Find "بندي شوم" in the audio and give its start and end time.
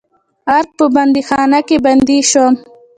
1.85-2.53